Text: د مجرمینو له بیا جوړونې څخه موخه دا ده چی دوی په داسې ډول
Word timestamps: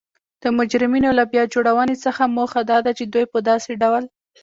د 0.41 0.43
مجرمینو 0.57 1.09
له 1.19 1.23
بیا 1.31 1.43
جوړونې 1.53 1.95
څخه 2.05 2.31
موخه 2.35 2.61
دا 2.71 2.77
ده 2.85 2.91
چی 2.97 3.05
دوی 3.05 3.25
په 3.33 3.37
داسې 3.49 3.71
ډول 3.81 4.03